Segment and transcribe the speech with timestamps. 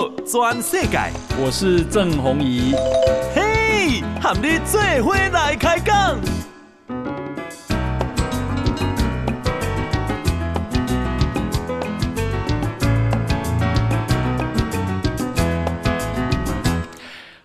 [0.00, 0.98] 道全世界，
[1.38, 2.72] 我是郑宏仪。
[3.34, 6.18] 嘿，和你做伙来开讲。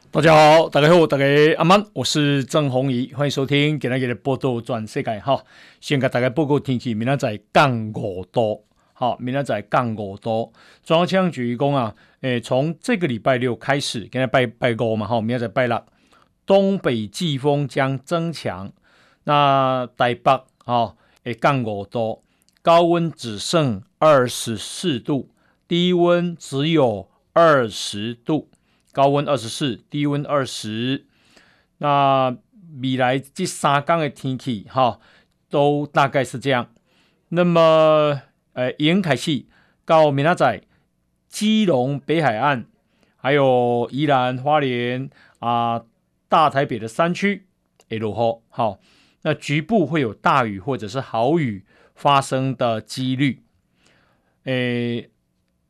[0.09, 1.25] 大家好，大家好，大家
[1.57, 5.43] 阿曼，我是郑宏仪，欢迎收听今日的报道全世界哈。
[5.81, 8.63] 先给大家报告天气，明仔载降五度。
[8.93, 10.53] 好，明仔载降五度。
[10.85, 11.93] 中央气象局讲啊，
[12.25, 15.85] 诶，从这个礼拜六开始，今天拜拜五嘛，好，明仔载拜六，
[16.43, 18.73] 东北季风将增强。
[19.25, 20.31] 那台北
[20.65, 22.23] 啊，诶，降五度，
[22.63, 25.29] 高温只剩二十四度，
[25.67, 28.49] 低温只有二十度。
[28.91, 31.05] 高温二十四，低温二十。
[31.77, 32.35] 那
[32.81, 34.99] 未来这三天的天气哈，
[35.51, 36.71] 都大概是这样。
[37.29, 38.23] 那么。
[38.53, 39.49] 诶，沿海系
[39.85, 40.61] 到明仔载，
[41.35, 42.63] 基隆北海岸，
[43.17, 45.83] 还有宜兰花莲啊，
[46.29, 47.45] 大台北的山区，
[47.89, 48.79] 会落雨，好，
[49.23, 53.43] 那局部会有大雨或者是豪雨发生的几率。
[54.45, 55.09] 诶，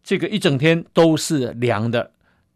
[0.04, 2.12] 这个一整天都是凉的，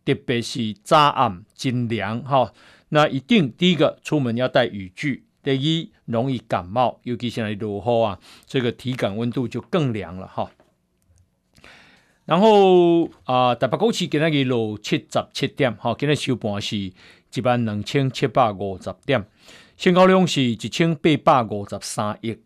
[0.06, 2.54] 特别是早暗真凉哈。
[2.90, 5.26] 那一定第一个出门要带雨具。
[5.42, 10.52] 第一，容易感冒，尤其现在落雨啊，这个体感温度就更凉了哈。
[12.30, 16.94] 然后啊，台北股市今日落七十七点，哈，今日收盘是一
[17.44, 19.26] 万两千七百五十点，
[19.76, 22.38] 成交量是一千八百五十三亿。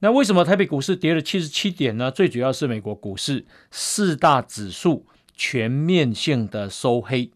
[0.00, 2.10] 那为什么台北股市跌了七十七点呢？
[2.10, 7.30] 最主要是美国股市四大指数全面性的收黑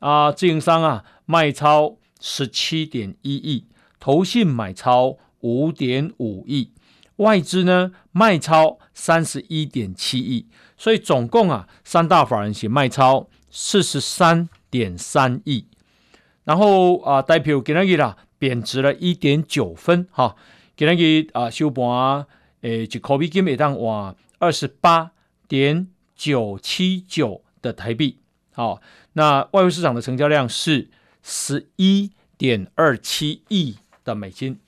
[0.00, 3.64] 啊，自营商啊卖超十七点一亿。
[3.98, 6.72] 投信买超五点五亿，
[7.16, 10.46] 外资呢卖超三十一点七亿，
[10.78, 15.66] 所以总共啊三大法人是卖超四十三点三亿。
[16.44, 20.36] 然后啊，代表今日啦贬值了一点九分哈，
[20.76, 22.24] 今日啊收盘
[22.62, 25.10] 诶，就可比金每当换二十八
[25.46, 28.18] 点九七九的台币。
[28.52, 28.80] 好，
[29.12, 30.88] 那外汇市场的成交量是
[31.22, 33.76] 十一点二七亿。
[34.04, 34.58] 的美金，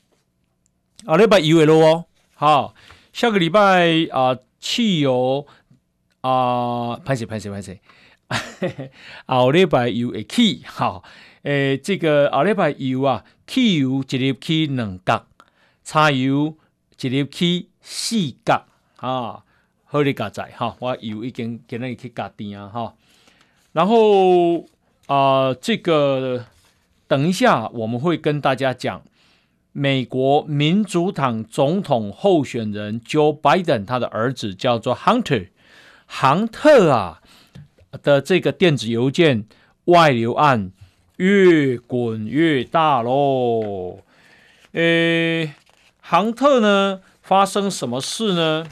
[1.06, 2.04] 啊，礼拜油了哦，
[2.34, 2.74] 好，
[3.10, 5.46] 下个礼拜啊，汽油
[6.20, 7.80] 啊，拍谢拍谢拍谢，
[9.26, 11.02] 后礼拜油会起，哈，
[11.42, 15.26] 诶，这个后礼拜油啊，汽油一日起两角，
[15.82, 16.54] 柴油
[17.00, 18.66] 一日起四角，
[18.96, 19.44] 啊，
[19.84, 22.94] 好哩加载哈，我油已经今日去加定啊，哈，
[23.72, 24.66] 然后
[25.06, 26.44] 啊，这个
[27.08, 29.02] 等一下我们会跟大家讲。
[29.72, 35.50] 美国民主党总统候选人 Joe Biden，他的儿子叫做 Hunter，
[36.12, 37.22] 杭特啊
[38.02, 39.46] 的这个电子邮件
[39.84, 40.72] 外流案
[41.18, 44.00] 越滚越大喽。
[44.72, 45.54] 诶，
[46.00, 48.66] 杭特呢发生什么事呢？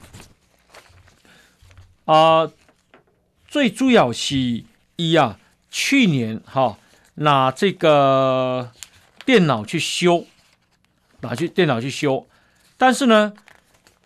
[2.06, 2.50] 啊、
[3.46, 4.64] 最主要是
[4.96, 5.38] 一啊，
[5.70, 6.76] 去年哈、
[7.14, 8.72] 拿这个
[9.24, 10.26] 电脑去修。
[11.20, 12.28] 拿去电脑去修，
[12.76, 13.32] 但是呢，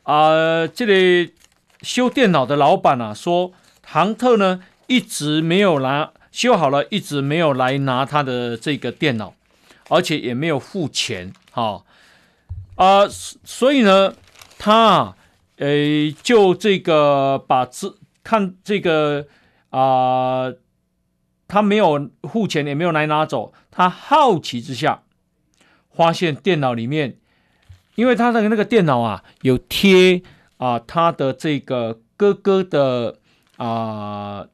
[0.05, 1.35] 啊、这里
[1.83, 9.35] 修电脑的老板啊说，唐特呢一直没有拿修好了，一直没有来拿他的这个电脑，
[9.89, 11.85] 而且也没有付钱，哈、
[12.77, 14.15] 啊、所以呢，
[14.59, 15.17] 他啊
[15.57, 19.27] 呃就这个把资看这个
[19.71, 20.53] 啊、
[21.49, 25.03] 他没有付钱，也没有来拿走，他好奇之下。
[25.95, 27.19] 发现电脑里面，
[27.97, 30.23] 因为他的那个电脑啊，有贴
[30.63, 33.19] 啊他的这个哥哥的
[33.57, 34.47] 啊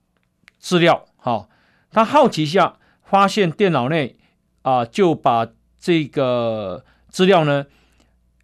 [0.59, 1.51] 资料，好，
[1.91, 4.17] 他好奇下，发现电脑内
[4.63, 5.49] 啊就把
[5.79, 7.67] 这个资料呢，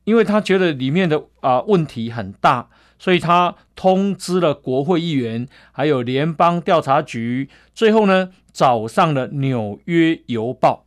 [0.05, 10.85] 因为他觉得里面的啊问题很大，所以他通知了国会议员，还有联邦调查局，最后呢找上了纽约邮报，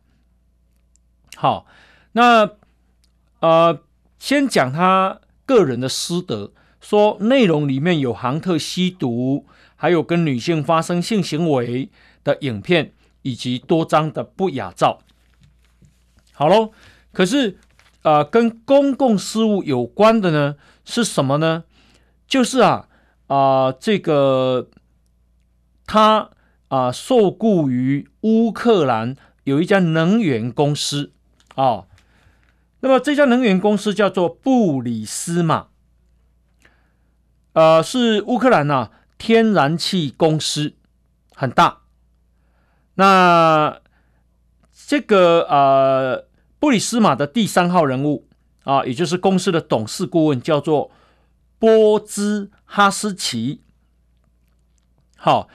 [1.34, 1.66] 好。
[2.12, 2.50] 那
[3.40, 3.80] 呃，
[4.18, 9.46] 先讲他个人的私德，说内容里面有杭特吸毒，
[9.76, 11.90] 还有跟女性发生性行为
[12.22, 12.92] 的影片，
[13.22, 15.00] 以及多张的不雅照。
[16.32, 16.70] 好喽，
[17.12, 17.58] 可是
[18.02, 20.54] 呃，跟公共事务有关的呢
[20.84, 21.64] 是什么呢？
[22.26, 22.88] 就是啊
[23.26, 24.68] 啊、这个
[25.84, 26.30] 他
[26.68, 31.12] 啊、受雇于乌克兰有一家能源公司
[31.56, 31.86] 啊。
[32.80, 35.66] 那么这家能源公司叫做布里斯马，
[37.58, 40.74] 呃，是乌克兰呐天然气公司，
[41.34, 41.78] 很大
[42.94, 43.80] 那
[44.86, 46.28] 这个呃，
[46.60, 48.28] 布里斯马的第三号人物
[48.62, 50.92] 啊，也就是公司的董事顾问，叫做
[51.58, 53.64] 波兹哈斯奇。
[55.16, 55.48] 好，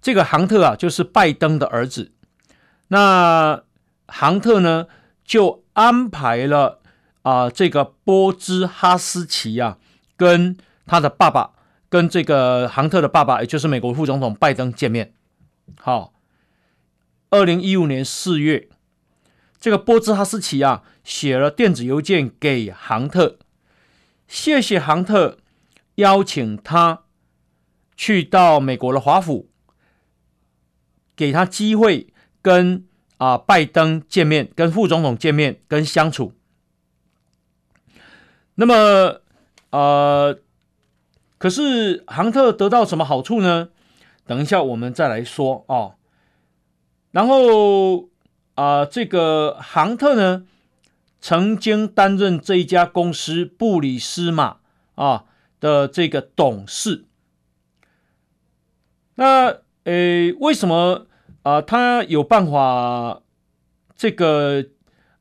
[0.00, 2.12] 这个杭特啊，就是拜登的儿子。
[2.88, 3.62] 那
[4.06, 4.86] 杭特呢，
[5.22, 6.80] 就安排了
[7.20, 9.76] 啊、这个波兹哈斯奇啊，
[10.16, 11.52] 跟他的爸爸，
[11.88, 15.14] 跟这个杭特的爸爸，也就是美国副总统拜登见面。
[15.78, 16.12] 好，
[17.30, 18.68] 二零一五年四月，
[19.60, 23.38] 这个波兹哈斯奇啊，写了电子邮件给杭特，
[24.26, 25.38] 谢谢杭特
[25.96, 27.02] 邀请他。
[27.96, 29.50] 去到美国的华府，
[31.14, 32.86] 给他机会跟
[33.18, 36.32] 啊拜登见面，跟副总统见面，跟相处。
[38.54, 39.20] 那么，
[39.68, 40.40] 呃，
[41.40, 43.70] 可是杭特得到什么好处呢？
[44.26, 45.94] 等一下我们再来说哦。
[47.12, 48.10] 然后
[48.56, 50.44] 啊，这个杭特呢，
[51.18, 54.58] 曾经担任这一家公司布里斯马
[54.96, 55.24] 啊
[55.58, 57.06] 的这个董事。
[59.14, 59.46] 那
[59.84, 61.06] 呃，为什么
[61.42, 63.22] 啊、他有办法
[63.96, 64.66] 这个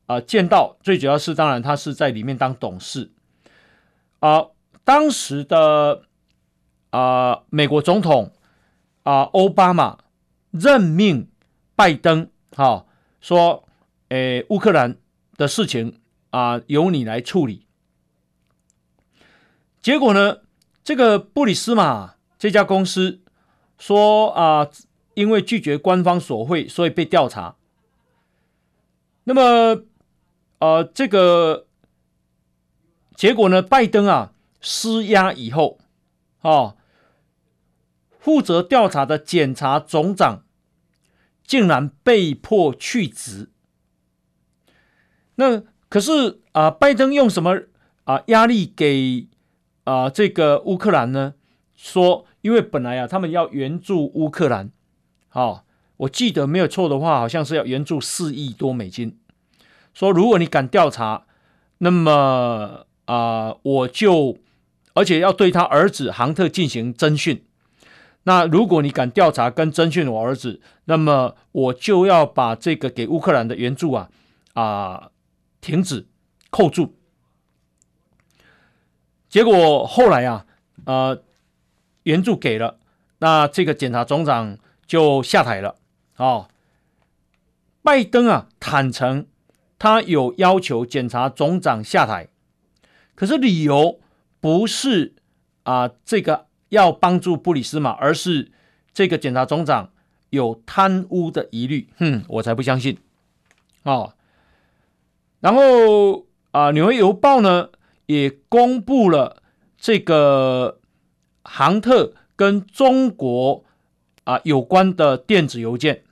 [0.05, 0.75] 啊、见到？
[0.83, 3.13] 最主要是，当然他是在里面当董事
[4.19, 4.47] 啊、
[4.83, 6.03] 当时的
[6.89, 8.31] 啊、美国总统
[9.03, 9.99] 啊，奥、巴马
[10.51, 11.29] 任命
[11.75, 12.85] 拜登，哈、
[13.21, 13.67] 说，
[14.09, 14.97] 诶，乌克兰
[15.37, 15.99] 的事情
[16.29, 17.65] 啊、由你来处理。
[19.81, 20.39] 结果呢，
[20.83, 23.21] 这个布里斯马这家公司。
[23.81, 24.67] 说啊，
[25.13, 27.55] 因为拒绝官方索贿，所以被调查。
[29.23, 29.83] 那么，
[30.57, 31.65] 呃，这个
[33.15, 33.61] 结果呢？
[33.61, 35.79] 拜登啊施压以后，
[36.41, 36.75] 啊，
[38.29, 40.43] 负责调查的检察总长
[41.43, 43.49] 竟然被迫去职。
[45.35, 47.61] 那可是啊，拜登用什么
[48.03, 49.27] 啊压力给
[49.85, 51.33] 啊这个乌克兰呢？
[51.75, 52.27] 说。
[52.41, 54.71] 因为本来啊，他们要援助乌克兰，
[55.27, 55.63] 好、哦，
[55.97, 59.19] 我记得没有错的话，好像是要援助四亿多美金。
[59.93, 61.25] 说如果你敢调查，
[61.79, 64.37] 那么啊、我就
[64.93, 67.43] 而且要对他儿子杭特进行侦讯。
[68.23, 74.09] 那如果你敢调查跟征讯我儿子，那么我就要把这个给乌克兰的援助啊
[74.53, 75.11] 啊、
[75.61, 76.07] 停止
[76.49, 76.95] 扣住。
[79.29, 80.45] 结果后来啊，
[80.85, 81.23] 呃。
[82.03, 82.79] 援助给了，
[83.19, 84.57] 那这个检察总长
[84.87, 85.75] 就下台了。
[86.15, 86.47] 哦，
[87.83, 89.27] 拜登啊坦承
[89.77, 92.29] 他有要求检察总长下台，
[93.13, 93.99] 可是理由
[94.39, 95.13] 不是
[95.63, 98.51] 啊这个要帮助布里斯马，而是
[98.93, 99.91] 这个检察总长
[100.29, 101.89] 有贪污的疑虑。
[101.97, 102.97] 哼，我才不相信。
[103.83, 104.13] 哦，
[105.39, 107.69] 然后啊，《纽约邮报》呢
[108.07, 109.43] 也公布了
[109.77, 110.77] 这个。
[111.51, 113.63] 杭特跟中国
[114.25, 116.03] 啊有关的电子邮件，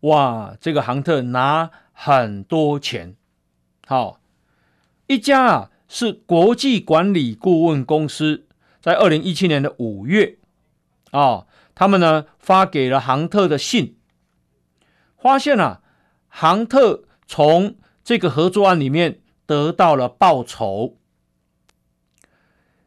[0.00, 3.16] 哇，这个杭特拿很多钱。
[3.86, 4.18] 好，
[5.08, 8.46] 一家啊是国际管理顾问公司，
[8.80, 10.38] 在二零一七年的五月
[11.10, 13.96] 啊，他们呢发给了杭特的信，
[15.18, 15.82] 发现啊，
[16.28, 20.96] 杭特从这个合作案里面得到了报酬。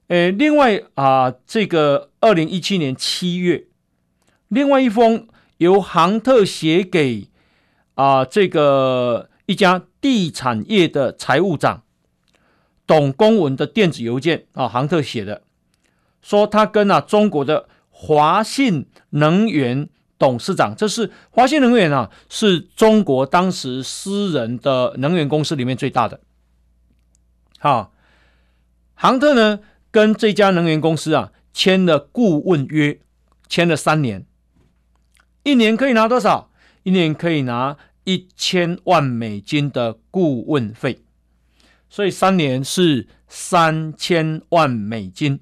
[0.08, 3.68] 诶，另外啊，这个二零一七年七月，
[4.48, 7.30] 另外一封由杭特写给
[7.96, 11.84] 啊这个一家地产业的财务长
[12.86, 15.44] 董公文的电子邮件啊，杭特写的，
[16.24, 19.88] 说他跟啊中国的华信能源
[20.18, 26.22] 董事长，这是华信能源啊，是中国当时私人的能源公司里面最大的。
[27.60, 27.94] 好，
[28.96, 29.60] 杭特呢，
[29.92, 33.00] 跟这家能源公司啊签了顾问约，
[33.48, 34.26] 签了三年，
[35.44, 36.50] 一年可以拿多少？
[36.84, 41.04] 一年可以拿一千万美金的顾问费，
[41.90, 45.40] 所以三年是三千万美金，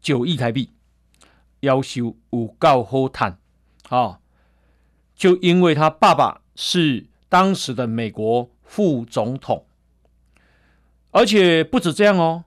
[0.00, 0.70] 九亿台币。
[1.60, 3.38] 要求有够好谈，
[3.90, 4.20] 啊，
[5.14, 9.66] 就因为他爸爸是当时的美国副总统，
[11.10, 12.44] 而且不止这样哦。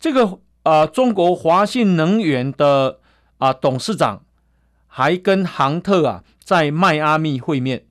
[0.00, 0.24] 这个
[0.62, 3.00] 啊、呃，中国华信能源的
[3.36, 4.24] 啊、董事长
[4.86, 7.84] 还跟杭特啊在迈阿密会面，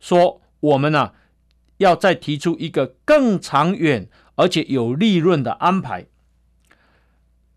[0.00, 1.12] 说我们啊
[1.76, 6.06] 要再提出一个更长远而且有利润的安排。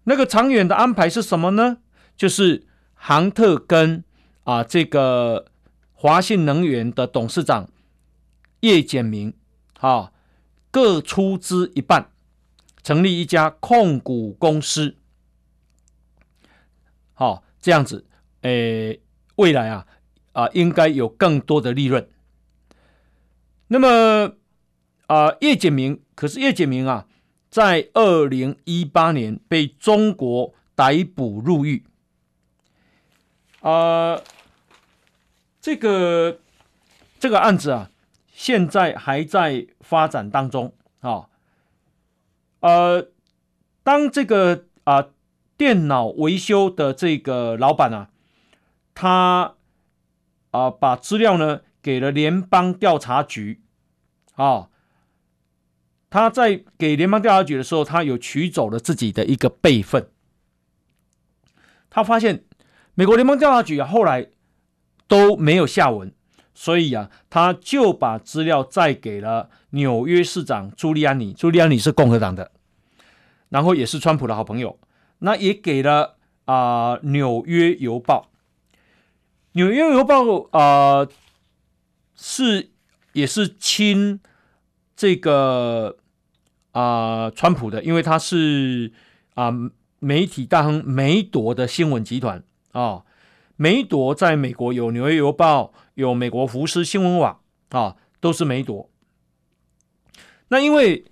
[0.09, 1.79] 那个长远的安排是什么呢？
[2.15, 4.05] 就是杭特跟
[4.45, 5.47] 啊，这个
[5.91, 7.69] 华信能源的董事长
[8.61, 9.33] 叶简明
[9.81, 10.13] 啊，
[10.71, 12.09] 各出资一半，
[12.81, 14.95] 成立一家控股公司。
[17.13, 18.05] 好、啊，这样子，
[18.43, 19.01] 诶，
[19.35, 19.85] 未来啊
[20.31, 22.09] 啊，应该有更多的利润。
[23.67, 24.35] 那么
[25.07, 27.07] 啊，叶简明，可是叶简明啊，
[27.57, 31.83] 在二零一八年被中国逮捕入狱。
[33.61, 34.21] 啊，
[35.59, 36.39] 这个
[37.17, 37.89] 这个案子啊，
[38.31, 41.29] 现在还在发展当中啊。
[42.59, 43.09] 呃，
[43.81, 45.07] 当这个啊
[45.57, 48.11] 电脑维修的这个老板啊，
[48.93, 49.55] 他
[50.51, 53.63] 啊把资料呢给了联邦调查局
[54.35, 54.69] 啊，
[56.09, 60.09] 他在给联邦调查局的时候，他有取走了自己的一个备份，
[61.89, 62.43] 他发现。
[62.99, 64.29] 美国联邦调查局，后来
[65.07, 66.11] 都没有下文，
[66.55, 71.31] 所以啊，他就把资料再给了纽约市长朱利安尼。
[71.31, 72.51] 朱利安尼是共和党的，
[73.49, 74.79] 然后也是川普的好朋友。
[75.19, 78.31] 那也给了啊，《纽约邮报》。
[79.51, 80.23] 《纽约邮报》
[80.57, 81.07] 啊，
[82.15, 82.71] 是
[83.13, 84.19] 也是亲
[84.97, 85.95] 这个
[86.71, 88.91] 啊、川普的，因为他是
[89.35, 89.53] 啊、
[89.99, 92.43] 媒体大亨梅铎的新闻集团。
[92.73, 93.03] 啊、
[93.55, 97.39] 梅铎在美国有《纽约邮报》，有美国福斯新闻网，
[97.69, 98.89] 啊、都是梅铎。
[100.49, 101.05] 那因为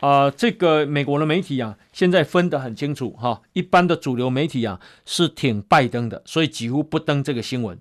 [0.00, 7.78] 啊、这个美国的媒体啊，现在分得很清楚哈、一般的主流媒体啊是挺拜登的，所以几乎不登这个新闻。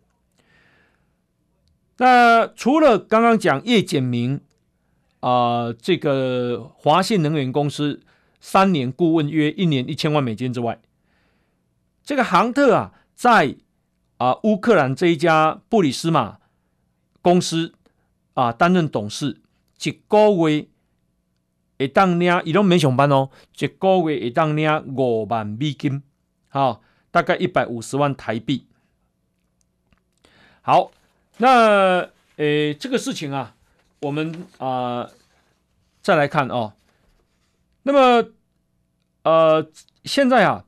[1.98, 4.41] 那除了刚刚讲叶简明
[5.20, 8.02] 啊、这个华信能源公司
[8.40, 10.80] 三年顾问约一年一千万美金之外，
[12.04, 12.94] 这个杭特啊。
[13.20, 13.58] 在
[14.16, 16.38] 啊，乌克兰这一家布里斯马
[17.22, 17.74] 公司
[18.34, 19.42] 啊担任董事，
[19.84, 20.68] 一个月
[21.78, 26.02] 会当领，伊拢没上班哦，一个月会当领五万美金，
[26.48, 28.66] 好，大概一百五十万台币。
[30.62, 30.92] 好，
[31.40, 33.54] 那诶，这个事情啊，
[34.01, 35.10] 我们啊
[36.01, 36.74] 再来看哦。
[37.84, 38.29] 那么
[39.24, 39.70] 呃，
[40.03, 40.65] 现在啊，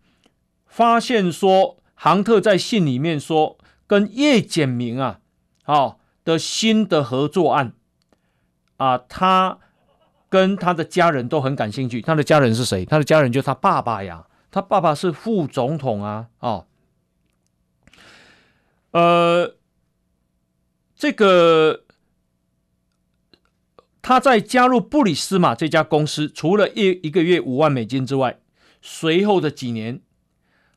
[0.66, 1.78] 发现说。
[2.04, 5.20] 杭特在信里面说，跟叶简明啊，
[5.62, 7.74] 好的新的合作案
[8.78, 9.60] 啊，他
[10.28, 12.02] 跟他的家人都很感兴趣。
[12.02, 12.84] 他的家人是谁？
[12.86, 16.66] 他的家人就是他爸爸呀，他爸爸是副总统啊，哦，
[18.90, 19.56] 呃，
[20.96, 21.84] 这个
[24.02, 28.40] 他在加入布里斯马这家公司，除了一一个月五万美金之外，
[28.82, 30.02] 随后的几年。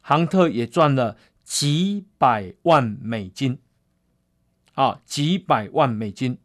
[0.06, 3.58] 杭特也赚了几百万美金，
[4.74, 6.36] 啊，几百万美金。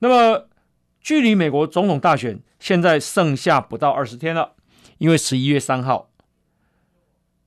[0.00, 0.48] 那么，
[1.00, 4.56] 距离美国总统大选现在剩下不到二十天了，
[4.98, 6.10] 因为十一月三号，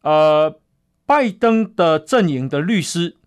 [0.03, 0.57] 呃，
[1.05, 3.17] 拜登的阵营的律师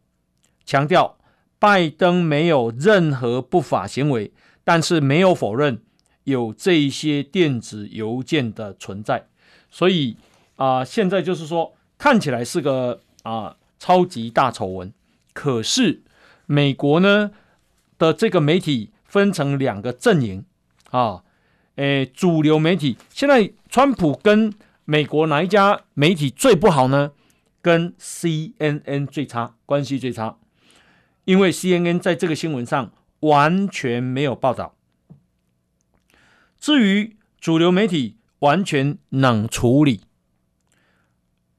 [0.65, 1.19] 强调，
[1.59, 4.33] 拜登没有任何不法行为，
[4.71, 5.83] 但是没有否认
[6.23, 9.27] 有这些电子邮件的存在，
[9.69, 10.17] 所以。
[10.55, 14.93] 啊、现在就是说，看起来是个啊、超级大丑闻，
[15.33, 16.03] 可是
[16.45, 17.31] 美国呢
[17.97, 20.45] 的这个媒体分成两个阵营
[20.91, 21.25] 啊，
[21.77, 24.53] 诶，主流媒体现在川普跟
[24.85, 27.13] 美国哪一家媒体最不好呢？
[27.63, 30.37] 跟 CNN 最差，关系最差，
[31.25, 34.77] 因为 CNN 在这个新闻上完全没有报道。
[36.59, 39.99] 至于主流媒体，完全冷处理。《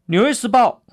[0.06, 0.84] 纽约时报》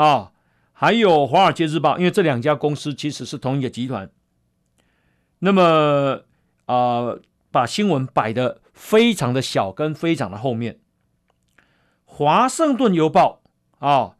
[0.00, 0.32] 啊，
[0.72, 4.10] 还有《华尔街日报》，因为这两家公司其实是同一个集团。
[5.40, 6.22] 那么
[6.66, 7.16] 啊、
[7.50, 10.74] 把新闻摆的非常的小，跟非常的后面。
[12.04, 13.42] 《华盛顿邮报》
[13.86, 14.16] 啊，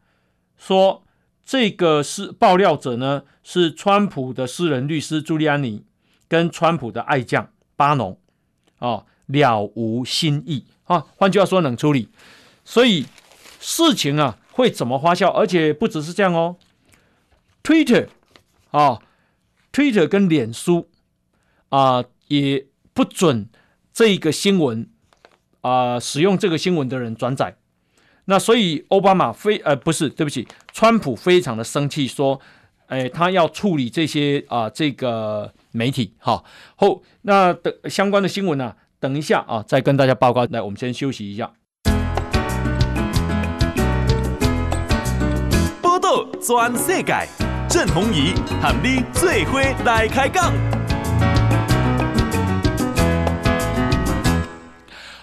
[0.56, 1.04] 说
[1.44, 5.84] 这个是爆料者呢，是川普的私人律师朱利安尼
[6.28, 8.18] 跟川普的爱将巴农
[8.78, 11.06] 啊，了无新意啊。
[11.16, 12.08] 换句话说，冷处理。
[12.64, 13.06] 所以。
[13.64, 15.28] 事情啊会怎么发酵？
[15.30, 16.56] 而且不只是这样哦
[17.62, 18.08] ，Twitter
[18.72, 18.98] 啊
[19.72, 20.88] ，Twitter 跟脸书
[21.68, 23.48] 啊也不准
[23.92, 24.90] 这个新闻
[25.60, 27.56] 啊使用这个新闻的人转载。
[28.26, 32.40] 那所以奥巴马非呃不是，对不起，川普非常的生气，说，
[32.86, 36.14] 哎，他要处理这些啊这个媒体。
[36.18, 36.44] 好，
[36.76, 40.46] 后那的相关的新闻呢、啊，等一下啊再跟大家报告。
[40.46, 41.52] 来，我们先休息一下。
[46.40, 47.28] 全世界
[47.68, 50.52] 郑弘仪喊你最伙来开讲。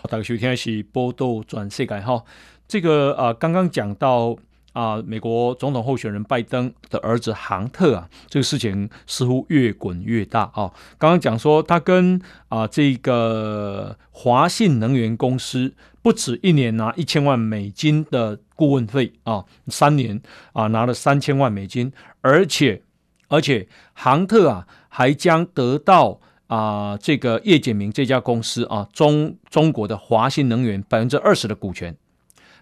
[0.09, 2.23] 大家收听的是报道转世界哈，
[2.69, 4.37] 这个啊，刚刚讲到
[4.73, 10.71] 啊，美国总统候选人拜登的儿子杭特啊，这个事情似乎越滚越大啊。
[10.99, 15.73] 刚刚讲说他跟啊这个华信能源公司
[16.03, 20.21] 不止一年拿一千万美金的顾问费啊，三年
[20.53, 22.83] 啊拿了三千万美金，而且
[23.29, 26.19] 而且杭特啊还将得到。
[26.49, 31.95] 啊，这个叶简明这家公司啊，中中国的华信能源百分之二十的股权，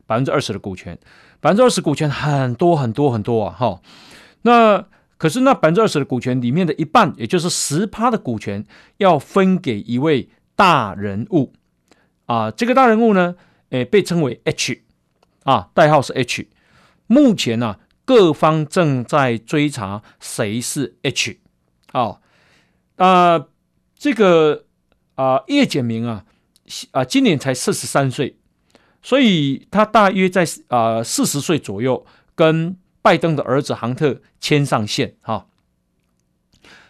[0.08, 0.98] 百分之二十的股权，
[1.40, 3.56] 百分之二十股权很多很多很多啊！
[3.56, 3.82] 哈，
[4.42, 4.88] 那
[5.18, 8.66] 可是那百分之二十的股权里面的一半，也就是十趴的股权，
[8.98, 11.54] 要分给一位大人物
[12.26, 12.50] 啊。
[12.50, 13.36] 这个大人物呢，
[13.70, 14.82] 诶，被称为 H
[15.44, 16.48] 啊，代号是 H。
[17.08, 21.40] 目前呢、啊，各方正在追查谁是 H
[21.92, 22.20] 啊
[22.96, 23.46] 啊。
[24.00, 24.66] 这个
[25.16, 26.24] 啊，叶简明啊，
[26.92, 28.38] 啊，今年才四十三岁，
[29.08, 35.48] 所以他大约在啊四十岁左右，跟拜登的儿子杭特牵上线哈。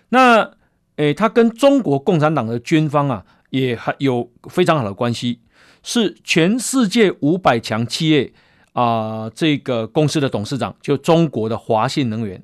[0.10, 0.54] 那
[0.96, 5.42] 诶，他跟中国共产党的军方啊，也还有非常好的关系，
[5.84, 8.34] 是全世界五百强企业
[8.74, 12.44] 啊这个公司的董事长，就中国的华信能源，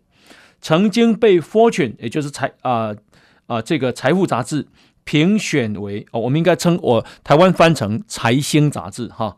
[0.61, 2.93] 曾经被 Fortune，也就是财啊。
[3.47, 4.67] 啊，这个财富杂志
[5.03, 9.35] 评选为哦，我们应该称我台湾翻成财星杂志哈。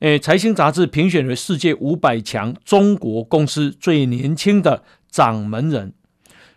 [0.00, 5.92] 诶，财星杂志评选为世界五百强中国公司最年轻的掌门人。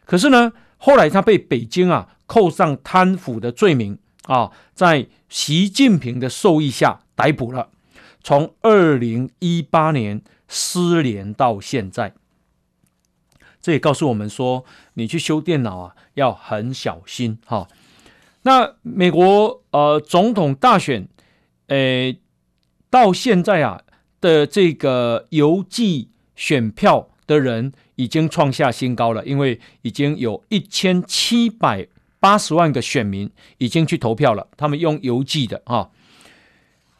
[0.05, 7.69] 可是呢，后来他被北京啊扣上贪腐的罪名啊，在习近平的授意下逮捕了，
[8.21, 12.13] 从二零一八年失联到现在。
[13.59, 17.67] 这也告诉我们说，你去修电脑啊，要很小心哈。
[18.43, 21.07] 那美国呃总统大选，
[21.67, 22.19] 诶，
[22.91, 23.81] 到现在啊
[24.19, 31.87] 的这个邮寄选票的人已经创下新高了，因为已经有一千七百
[32.19, 35.89] 八十万个选民已经去投票了，他们用邮寄的哈。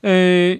[0.01, 0.58] 呃，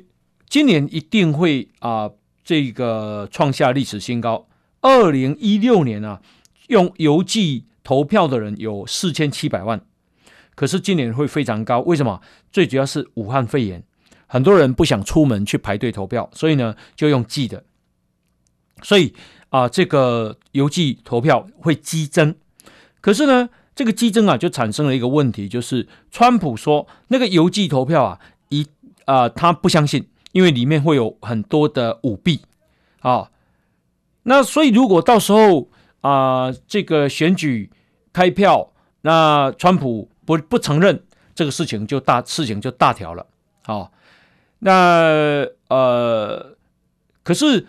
[0.48, 2.12] 今年一定会啊
[2.44, 4.48] 这个创下历史新高。
[4.82, 6.22] 二零一六年啊，
[6.68, 9.80] 用邮寄投票的人有四千七百万，
[10.56, 12.20] 可是今年会非常高，为什么？
[12.52, 13.84] 最主要是武汉肺炎，
[14.32, 17.66] 很多人不想出门去排队投票，所以呢就用寄的，
[18.82, 19.14] 所以
[19.50, 22.34] 啊，这个邮寄投票会激增。
[23.02, 28.66] 可是呢，这个激增啊，就产生了一个问题，就是川普说那个邮寄投票啊，一
[29.04, 32.40] 啊他不相信，因为里面会有很多的舞弊
[33.02, 33.32] 啊。
[34.24, 35.68] 那所以，如果到时候
[36.00, 37.70] 啊、这个选举
[38.14, 41.04] 开票，那川普不不承认
[41.36, 43.26] 这个事情，就大事情就大条了。
[43.64, 43.92] 啊、
[44.62, 46.58] 那呃，
[47.24, 47.68] 可是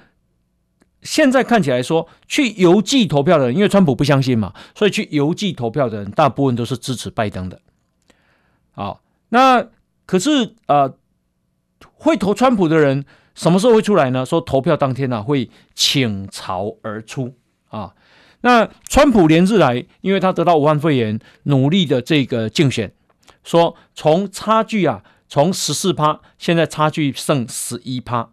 [1.03, 7.61] 现在看起来说，去邮寄投票的人，因为川普不相信嘛，所以去邮寄投票的人，大部分都是支持拜登的。
[8.73, 9.67] 好、那
[10.07, 10.95] 可是呃，
[11.95, 13.05] 会投川普的人。
[13.35, 14.27] 什么时候会出来呢？
[14.27, 17.35] 说投票当天呢、啊、会倾巢而出
[17.71, 17.95] 啊。
[18.43, 22.93] 那川普连日来，因为他得到武汉肺炎，努力的这个竞选，
[23.43, 25.03] 说从差距啊，
[25.33, 28.33] 从十四趴，现在差距剩十一趴。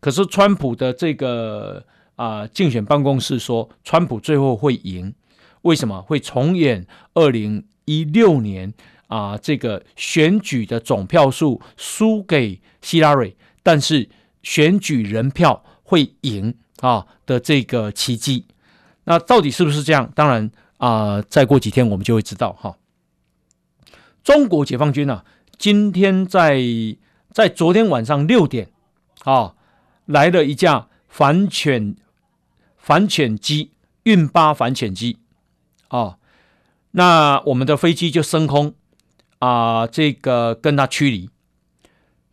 [0.00, 1.84] 可是川普的这个
[2.16, 5.14] 啊竞选办公室说，川普最后会赢。
[5.60, 8.72] 为什么会重演二零一六年
[9.08, 13.36] 啊这个选举的总票数输给希拉蕊？
[13.62, 14.08] 但是
[14.42, 18.46] 选举人票会赢啊的这个奇迹，
[19.04, 20.10] 那到底是不是这样？
[20.14, 22.78] 当然啊，再过几天我们就会知道哈。
[24.22, 25.22] 中国解放军啊，
[25.58, 26.60] 今天在
[27.30, 28.70] 在昨天晚上六点
[29.24, 29.54] 啊，
[30.06, 31.96] 来了一架反潜
[32.76, 33.72] 反潜机
[34.04, 35.18] 运八反潜机
[35.88, 36.18] 啊，
[36.92, 38.74] 那我们的飞机就升空
[39.38, 41.30] 啊，这个跟他驱离。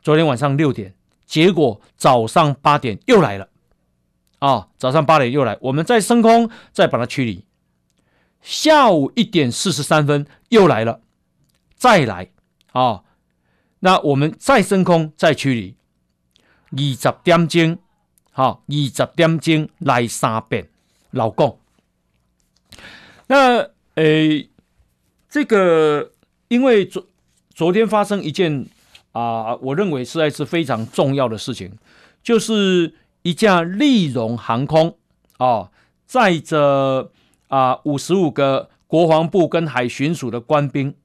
[0.02, 0.96] 昨天晚上六点。
[1.26, 3.48] 结果早上八点又来了，
[4.40, 7.46] 啊，早上八点又来，我们再升空，再把它驱离。
[8.42, 11.00] 下午一点四十三分又来了，
[11.74, 12.32] 再来，
[12.74, 13.04] 啊，
[13.82, 15.76] 那我们再升空，再驱离。
[16.72, 17.78] 二十点钟，
[18.32, 20.70] 好，二十点钟来三遍，
[21.12, 21.60] 老公。
[23.28, 24.50] 那诶，
[25.30, 26.14] 这个
[26.48, 27.06] 因为昨
[27.54, 28.68] 昨天发生一件。
[29.14, 31.78] 啊，我认为实在是非常重要的事情，
[32.24, 34.98] 就是一架立荣航空
[35.38, 35.70] 啊，
[36.06, 37.12] 载着
[37.50, 40.96] 啊五十五个国防部跟海巡署的官兵，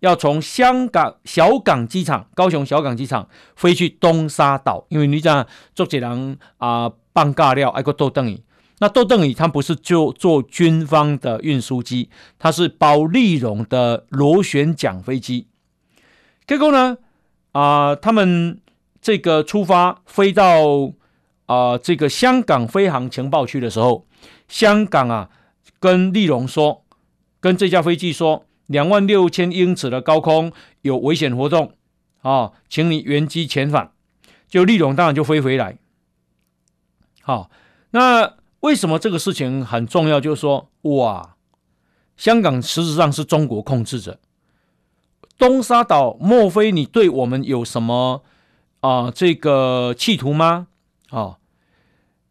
[0.00, 8.42] 要从香港小港机场、高雄小港机场飞去东沙岛，因为你讲做这人啊半尬料，爱个斗凳椅。
[8.78, 15.46] 那斗凳椅，它不是就做军方的运输机，它是包利荣的螺旋桨飞机。
[16.46, 16.98] 结果呢，
[17.52, 18.60] 啊、他们
[19.00, 20.92] 这个出发飞到
[21.46, 24.06] 啊、这个香港飞航情报区的时候，
[24.46, 25.30] 香港啊
[25.80, 26.84] 跟利荣说，
[27.40, 30.52] 跟这架飞机说，两万六千英尺的高空
[30.82, 31.72] 有危险活动
[32.22, 33.92] 啊，请你原机遣返。
[34.48, 35.78] 就立荣当然就飞回来。
[37.22, 37.50] 好，
[37.90, 38.36] 那。
[38.60, 40.18] 为什么这个事情很重要？
[40.18, 41.36] 就是说，哇，
[42.16, 44.18] 香港实质上是中国控制着
[45.38, 48.24] 东沙岛，莫非你对我们有什么
[48.80, 50.66] 啊、这个企图吗？
[51.10, 51.36] 啊、哦，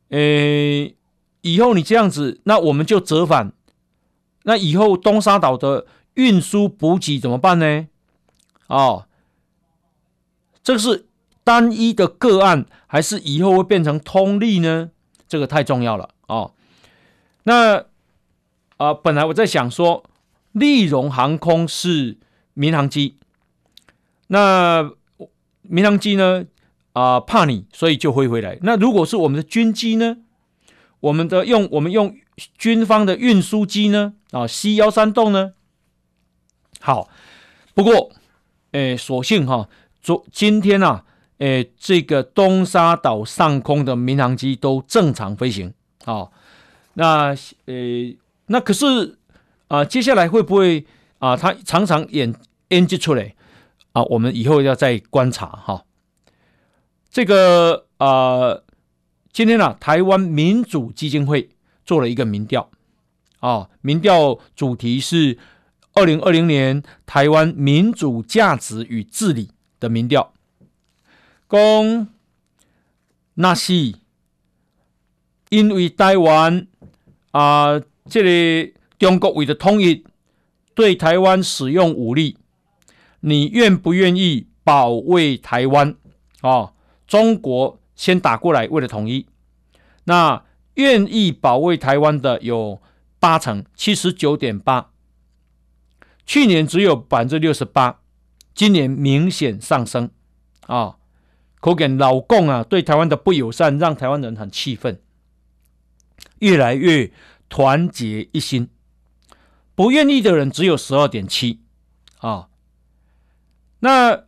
[0.10, 0.95] 诶，
[1.39, 3.54] 以后你这样子，那我们就折返，
[4.43, 7.88] 那以后东沙岛的运输补给怎么办呢？
[8.67, 9.06] 哦，
[10.63, 11.06] 这个是
[11.43, 14.89] 单一的个案，还是以后会变成通例呢？
[15.28, 16.10] 这个太重要了。
[16.28, 16.54] 哦，
[17.43, 17.86] 那
[18.78, 20.04] 啊、本来我在想说，
[20.51, 22.17] 立荣航空是
[22.54, 23.17] 民航机，
[24.28, 24.91] 那
[25.62, 26.45] 民航机呢
[26.93, 28.58] 啊、怕你，所以就会回来。
[28.62, 30.17] 那如果是我们的军机呢？
[31.01, 32.17] 我们的用我们用
[32.58, 34.13] 军方的运输机呢？
[34.32, 35.54] 啊，C 幺三洞呢？
[36.86, 37.10] 好，
[37.74, 38.12] 不过，
[38.74, 39.67] 诶，所幸哈，
[40.04, 41.04] 昨今天啊，
[41.39, 45.74] 诶，这个东沙岛上空的民航机都正常飞行。
[46.04, 46.32] 好，
[46.93, 49.17] 那呃，那可是
[49.67, 50.86] 啊、接下来会不会
[51.17, 51.36] 啊？
[51.36, 52.32] 他常常演
[52.67, 53.34] 演技出来
[53.93, 54.04] 啊？
[54.04, 55.86] 我们以后要再观察哈。
[57.10, 58.60] 这个啊、
[59.34, 61.50] 今天呢、啊，台湾民主基金会
[61.84, 62.69] 做了一个民调
[63.39, 65.39] 啊，民调主题是
[65.96, 70.34] 二零二零年台湾民主价值与治理的民调，
[71.48, 72.08] 公
[73.36, 73.96] 那西。
[75.50, 76.68] 因为台湾
[77.32, 77.80] 啊、
[78.10, 80.04] 这里、中国为了统一，
[80.74, 82.38] 对台湾使用武力，
[83.22, 85.96] 你愿不愿意保卫台湾？
[86.42, 86.74] 哦，
[87.08, 89.28] 中国先打过来为了统一，
[90.06, 92.82] 那愿意保卫台湾的有
[93.20, 94.90] 八成，七十九点八，
[96.26, 98.00] 去年只有百分之六十八，
[98.54, 100.10] 今年明显上升
[100.68, 100.96] 啊、哦！
[101.60, 105.00] 可见老共啊对台湾的不友善，让台湾人很气愤。
[106.40, 107.12] 越来越
[107.50, 108.70] 团结一心，
[109.74, 111.62] 不愿意的人只有十二点七
[112.20, 112.50] 啊。
[113.80, 114.26] 那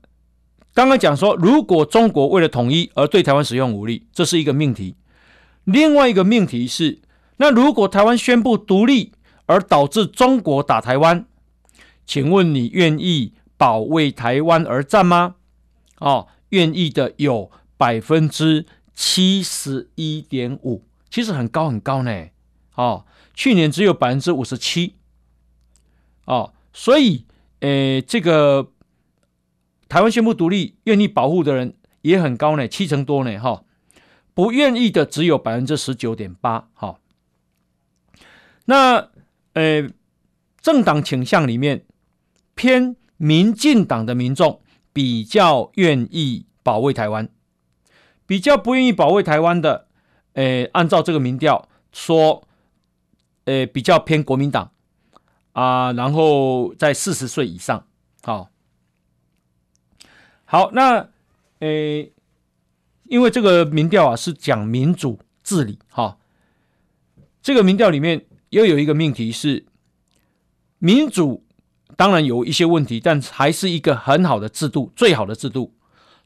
[0.73, 4.95] 刚刚讲说，如果中国为了统一而对台湾使用武力，这是一个命题。
[5.63, 7.01] 另外一个命题是，
[7.37, 9.13] 那如果台湾宣布独立
[9.47, 11.25] 而导致中国打台湾，
[12.07, 15.35] 请问你愿意保卫台湾而战吗？
[15.99, 18.65] 哦，愿意的有百分之
[18.95, 20.83] 七十一点五。
[21.09, 22.27] 其实很高很高呢，
[22.75, 24.95] 哦，去年只有百分之五十七，
[26.25, 27.25] 哦，所以，
[27.61, 28.71] 诶，这个
[29.89, 33.65] 台湾宣布独立，愿意保护的人也很高呢，七成多呢，哈、哦，
[34.33, 36.99] 不愿意的只有百分之十九点八，哈。
[38.65, 39.09] 那，
[39.53, 39.89] 诶，
[40.61, 41.85] 政党倾向里面
[42.57, 44.59] 偏民进党的民众
[44.91, 47.29] 比较愿意保卫台湾，
[48.25, 49.87] 比较不愿意保卫台湾的。
[50.33, 52.45] 诶，按照这个民调说，
[53.45, 54.71] 诶，比较偏国民党。
[55.53, 57.87] 啊，然后在四十岁以上，
[58.21, 58.51] 好，
[60.45, 61.09] 好，那
[61.57, 62.13] 诶，
[63.05, 66.19] 因为这个民调啊是讲民主治理，哈，
[67.41, 69.65] 这个民调里面又有一个命题是
[70.77, 71.43] 民主，
[71.97, 75.73] 当然有一些问题，但还是一个很好的制度，最好的制度，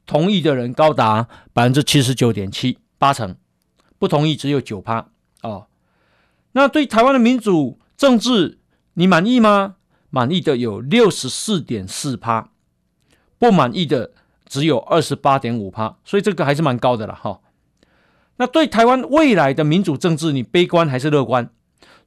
[0.06, 3.36] 同意的人高达百分之七十九点七，八成。
[3.98, 5.10] 不同意只有九趴
[5.44, 5.68] 哦，
[6.54, 8.58] 那对台湾的民主政治
[8.96, 9.76] 你满意吗？
[10.10, 12.50] 满意的有六十四点四趴，
[13.38, 14.12] 不满意的
[14.48, 17.40] 只有二十八点五趴，所以这个还是蛮高的了哈、
[18.38, 21.50] 那对台湾未来的民主政治，你悲观还是乐观？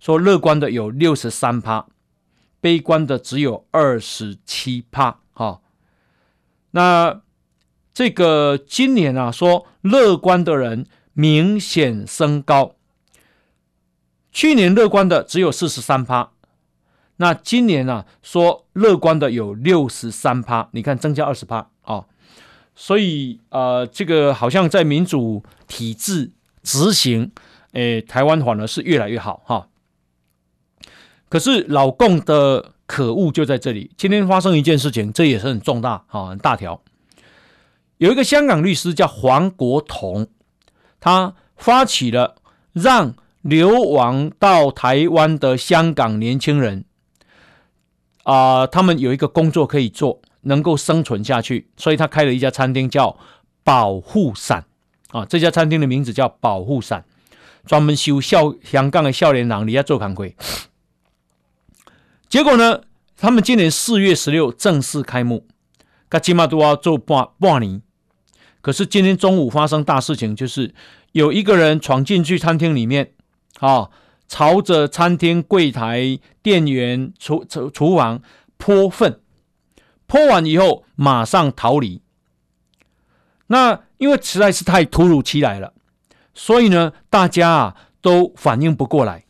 [0.01, 1.87] 说乐观的有六十三趴，
[2.65, 5.61] 悲观的只有二十七趴哈。
[6.71, 7.21] 那
[7.93, 10.87] 这个今年啊，说乐观的人。
[11.17, 12.75] 明显升高，
[14.33, 16.33] 去年乐观的只有四十三趴，
[17.19, 18.07] 那今年呢、啊？
[18.21, 22.07] 说乐观的有六十三趴，你看增加二十趴啊，
[22.75, 26.33] 所以呃，这个好像在民主体制
[26.65, 27.31] 执行，
[27.75, 29.69] 诶，台湾反而是越来越好哈。
[31.35, 36.81] 可是老共的可恶就在这里，今天发生一件事情，这也是很重大啊，很大条。
[37.97, 40.29] 有一个香港律师叫黄国同，
[41.01, 42.37] 他发起了
[42.73, 46.85] 让流亡到台湾的香港年轻人
[48.23, 53.19] 啊、他们有一个工作可以做，能够生存下去，所以他开了一家餐厅，叫
[53.65, 54.65] 保护伞
[55.11, 55.25] 啊。
[55.25, 57.05] 这家餐厅的名字叫保护伞，
[57.67, 60.31] 专门修笑香港的少年郎，你要做工课。
[62.35, 62.81] 结果呢，
[63.17, 65.47] 他们今年四月十六正式开幕，
[66.11, 67.81] 他起码都要做半半年。
[68.61, 70.75] 可是今天中午发生大事情，就是
[71.13, 73.13] 有一个人闯进去餐厅里面，
[73.61, 73.89] 啊，
[74.27, 78.21] 朝着餐厅柜台、店员、厨厨厨房
[78.57, 79.21] 泼粪，
[80.09, 82.03] 泼完以后马上逃离。
[83.47, 85.73] 那因为实在是太突如其来了，
[86.35, 89.25] 所以呢，大家啊都反应不过来，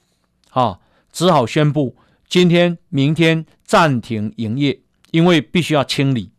[0.53, 0.79] 啊，
[1.12, 1.99] 只好宣布。
[2.35, 4.81] 今天、明天暂停营业，
[5.12, 6.33] 因为必须要清理。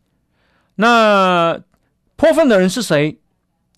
[0.75, 1.61] 那
[2.17, 3.21] 泼粪的人是谁？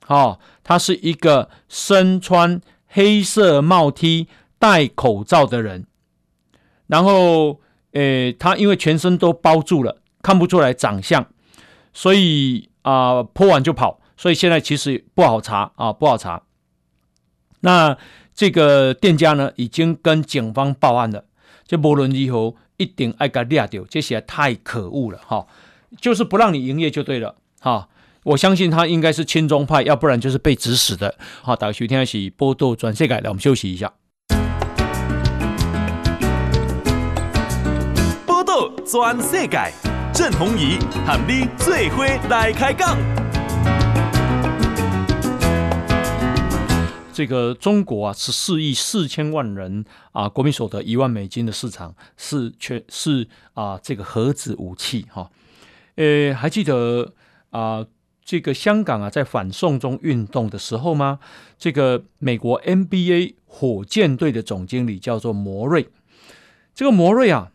[0.08, 4.28] 哦，他是一个身穿黑色帽 T、
[4.58, 5.86] 戴口罩的人。
[6.88, 11.24] 然后，诶，他因为全身都包住了，看不出来长相，
[11.94, 14.02] 所以啊，泼完就跑。
[14.18, 16.42] 所以现在其实不好查啊，不好查。
[17.60, 17.96] 那
[18.34, 21.26] 这个店家呢，已经跟警方报案了。
[21.68, 25.46] 这无论如何，一定爱给抓掉，这些太可恶了哈！
[26.00, 27.90] 就是不让你营业就对了哈！
[28.24, 31.16] 我相信他应该是亲中派，要不然就是被指使的。
[31.42, 33.94] 好，大家收听的是报道全世界，来我们休息一下。
[38.26, 39.74] 报道全世界，
[40.14, 42.98] 郑弘仪喊你最伙来开讲。
[47.18, 55.32] 这个中国啊，十四亿四千万人啊，国民所得一万美金的市场是全是啊，这个核子武器哈。
[55.96, 57.16] 呃，还记得
[57.50, 57.84] 啊，
[58.24, 61.18] 这个香港啊，在反送中运动的时候吗？
[61.58, 65.90] 这个美国 NBA 火箭队的总经理叫做摩瑞，
[66.76, 67.52] 这个摩瑞啊，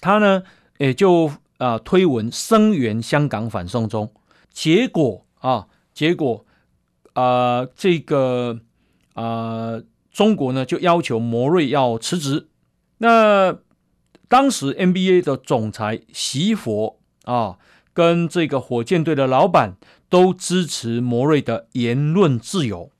[0.00, 0.42] 他呢
[0.76, 4.12] 也就啊推文声援香港反送中，
[4.52, 6.44] 结果啊，结果
[7.14, 8.60] 啊，这个。
[9.20, 12.46] 啊、中国呢就要求摩瑞要辞职。
[12.98, 13.58] 那
[14.28, 17.58] 当时 NBA 的总裁席佛啊，
[17.92, 19.76] 跟这个火箭队的老板
[20.08, 22.92] 都支持摩瑞的言论自由。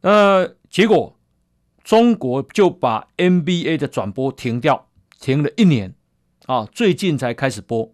[0.00, 1.18] 那结果
[1.82, 4.88] 中国就把 NBA 的转播停掉，
[5.20, 5.94] 停了一年
[6.46, 7.92] 啊，最近才开始播。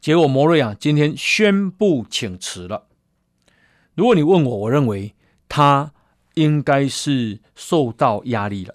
[0.00, 2.86] 结果摩瑞啊，今天宣布请辞了。
[3.94, 5.14] 如果你问我，我认为。
[5.54, 5.92] 他
[6.32, 8.74] 应该是受到压力了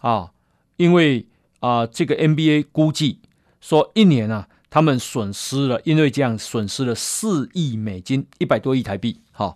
[0.00, 0.32] 啊，
[0.76, 1.24] 因为
[1.60, 3.20] 啊、这个 NBA 估计
[3.60, 9.20] 说一年啊，他们损失了，因为这样损失了四亿美金，一百多亿台币。
[9.30, 9.54] 哈、啊，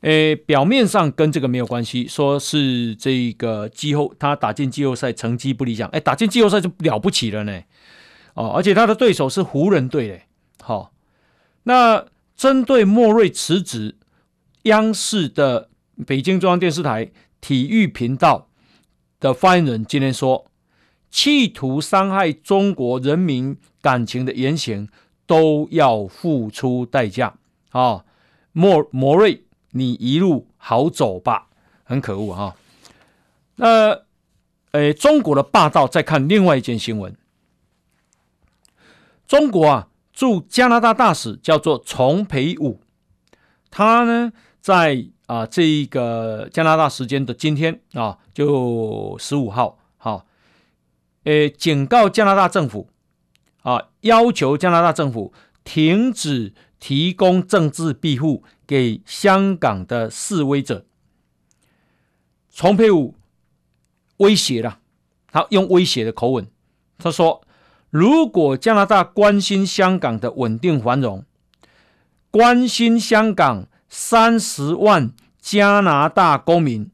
[0.00, 7.62] 诶，表面上跟这个没有关系，说是这个季后他打进季后赛成绩不理想，哎，打进季后赛就了不起了呢，
[8.34, 10.26] 哦、而且他的对手是湖人队嘞。
[10.60, 10.90] 好、
[11.62, 12.04] 那
[12.36, 13.94] 针对莫瑞辞职。
[14.68, 15.68] 央视的
[16.06, 18.48] 北京中央电视台体育频道
[19.20, 20.46] 的发言人今天说，
[21.10, 24.88] 企图伤害中国人民感情的言行
[25.26, 27.34] 都要付出代价。
[27.70, 28.04] 啊，
[28.52, 31.48] 莫莫瑞，你一路好走吧，
[31.84, 32.56] 很可恶哈。
[33.56, 34.02] 那，
[34.72, 35.86] 诶，中国的霸道。
[35.86, 37.14] 再看另外一件新闻，
[39.26, 42.80] 中国啊驻加拿大大使叫做丛培武，
[43.70, 44.32] 他呢？
[44.60, 50.26] 在啊，这一个加拿大时间的今天啊，就十五号，好，
[51.24, 52.88] 诶，警告加拿大政府
[53.62, 55.32] 啊，要求加拿大政府
[55.64, 60.84] 停止提供政治庇护给香港的示威者。
[62.50, 63.14] 丛培武
[64.18, 64.80] 威胁了，
[65.30, 66.48] 他用威胁的口吻，
[66.98, 67.42] 他说
[67.90, 71.24] ：“如果加拿大关心香港的稳定繁荣，
[72.30, 76.90] 关心香港。”三十万加拿大公民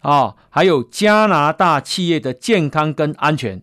[0.00, 3.62] 啊，还有加拿大企业的健康跟安全，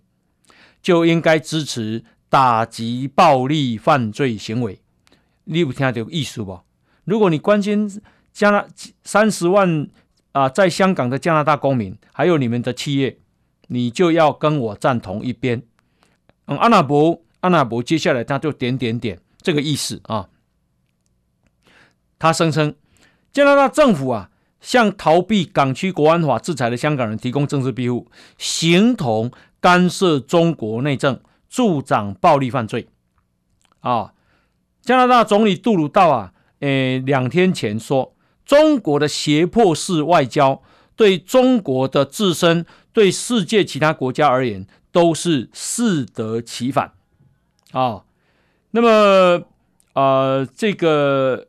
[0.82, 4.82] 就应该支持打击暴力犯罪行为。
[5.44, 6.62] 你有听到意思不？
[7.04, 8.02] 如果你关心
[8.34, 8.66] 加拿
[9.04, 9.88] 三十万
[10.32, 13.20] 啊，在香港的加拿大公民，还有你们的企业，
[13.68, 15.62] 你就要跟我站同一边。
[16.46, 20.28] 嗯，阿纳伯，阿纳伯，接下来他就点点点这个意思啊。
[22.22, 22.76] 他声称，
[23.34, 24.30] 加拿大政府啊
[24.60, 32.88] 向逃避港区国安法制裁的香港人提供政治庇护，形同干涉中国内政，助长暴力犯罪。
[33.80, 34.14] 啊，
[34.84, 38.14] 加拿大总理杜鲁道啊，诶，两天前说，
[38.46, 40.62] 中国的胁迫式外交
[40.96, 46.92] 对中国的自身、对世界其他国家而言都是适得其反。
[47.72, 48.04] 啊，
[48.70, 49.42] 那么
[49.94, 51.48] 呃，这个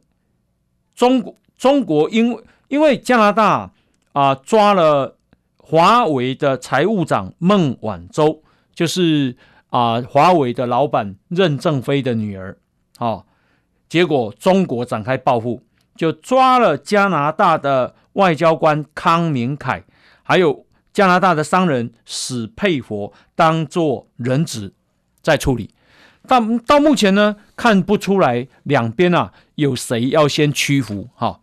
[1.02, 2.44] 中国中国因为。
[2.68, 3.70] 因为加拿大
[4.14, 5.18] 啊抓了
[5.58, 8.42] 华为的财务长孟晚舟，
[8.74, 9.36] 就是
[9.68, 12.56] 啊华为的老板任正非的女儿，
[12.98, 13.26] 哦，
[13.90, 15.62] 结果中国展开报复，
[15.94, 19.84] 就抓了加拿大的外交官康明凯，
[20.22, 24.72] 还有加拿大的商人史佩佛，当做人质
[25.20, 25.68] 在处理。
[26.26, 31.40] 但到目前呢，看不出来两边啊有谁要先屈服，哈、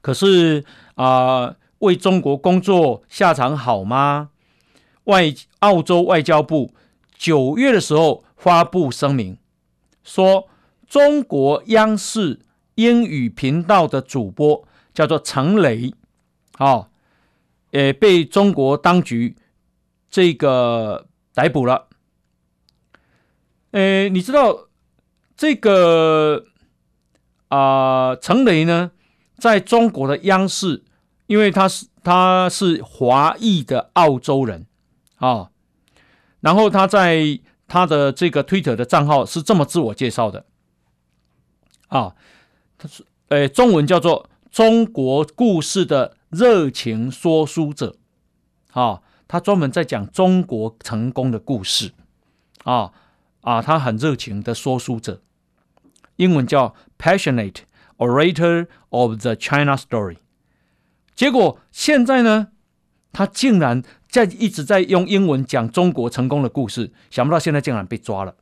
[0.00, 0.64] 可是
[0.96, 4.28] 啊、为中国工作下场好吗？
[5.04, 6.74] 外澳洲外交部
[7.16, 9.38] 九月的时候发布声明，
[10.04, 10.48] 说
[10.86, 12.40] 中国央视
[12.74, 15.94] 英语频道的主播叫做陈雷，
[16.58, 16.88] 啊，
[17.70, 19.36] 也被中国当局
[20.10, 21.89] 这个逮捕了。
[23.72, 24.68] 诶，你知道
[25.36, 26.44] 这个
[27.48, 28.90] 啊，陈、雷呢？
[29.38, 30.82] 在中国的央视，
[31.26, 34.66] 因为他是他是华裔的澳洲人
[35.16, 35.50] 啊，
[36.40, 40.44] 然后他在他的这个推特的账号是这么自我介绍的
[41.88, 42.14] 啊，
[42.76, 47.96] 他是诶，中文叫做中国故事的热情说书者
[48.72, 51.92] 啊，他专门在讲中国成功的故事
[52.64, 52.92] 啊
[53.42, 55.22] 啊，他很热情的说书者，
[56.16, 57.62] 英文叫 passionate。
[58.02, 60.16] Orator of the China Story，
[61.14, 62.48] 结果现在呢，
[63.12, 68.36] 他竟然在一直在用英文讲中国成功的故事，想不到现在竟然被抓了，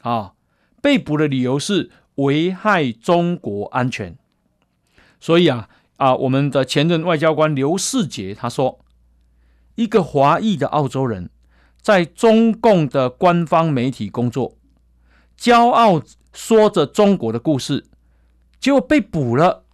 [0.00, 0.32] 啊，
[0.80, 4.16] 被捕的理由是危害中国安全。
[5.20, 8.82] 所以啊啊，我们的前任外交官刘世杰他说，
[9.74, 11.28] 一个华裔的澳洲人
[11.84, 14.56] 在中共的官方媒体工作，
[15.38, 17.84] 骄傲说着中国的故事。
[18.58, 19.64] 结果被捕了，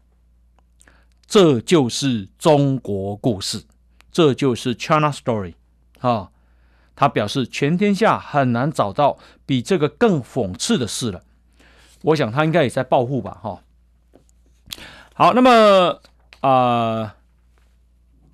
[1.25, 3.63] 这就是中国故事，
[4.11, 5.55] 这就是 China Story
[6.01, 6.33] 啊！
[6.97, 11.23] 他表示，全天下很难找到比这个更讽刺的事了。
[12.03, 13.63] 我想他应该也在报复吧，哈。
[15.15, 16.01] 好，那么
[16.41, 17.15] 啊、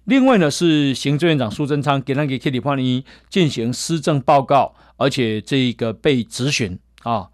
[0.07, 7.29] 另外呢是行政院长苏贞昌给那个 Kitty Pony 进行施政报告，而且这个被质询啊，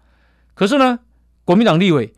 [0.53, 0.99] 可是呢，
[1.45, 2.13] 国民党立委。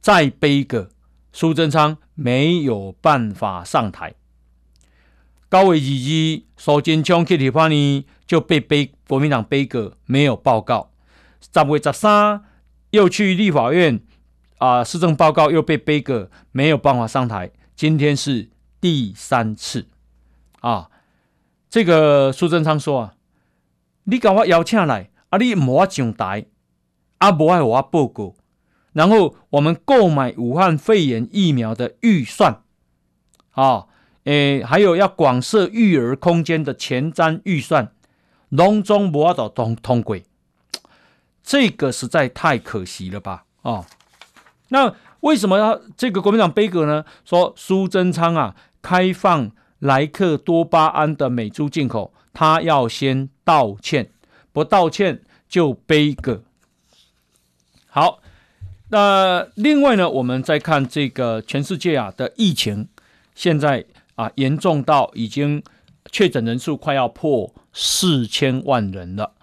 [0.00, 0.90] 再背个
[1.32, 4.14] 苏贞昌没有办法上台，
[5.48, 10.92] 高维吉吉苏贞昌去提法呢就被背国民党背个没有报告，
[11.40, 12.44] 十月十三
[12.90, 14.00] 又去立法院
[14.58, 18.48] 啊，施政报告又被背个没有办法上台，今天是
[18.80, 19.88] 第三次。
[20.60, 20.88] 啊。
[21.70, 23.14] 这个苏贞昌说啊，
[24.04, 26.46] 你把我邀请来啊，你莫上台
[27.18, 28.34] 啊，无爱我报告。
[28.94, 32.62] 然后我们购买武汉肺炎疫苗的预算，
[33.50, 33.86] 啊，
[34.24, 37.92] 诶，还有要广设育儿空间的前瞻预算，
[38.48, 40.24] 隆中不要走通通轨，
[41.42, 43.44] 这个实在太可惜了吧？
[43.62, 43.86] 啊，
[44.70, 47.04] 那为什么要这个国民党杯葛呢？
[47.24, 54.10] 说苏贞昌啊，开放莱克多巴胺的美猪进口，他要先道歉，
[54.52, 56.42] 不道歉就背个。
[57.86, 58.20] 好。
[58.90, 62.88] 那另外呢，我们再看这个全世界啊的疫情，
[63.34, 65.62] 现在啊严重到已经
[66.10, 69.34] 确诊人数快要破四千万人了，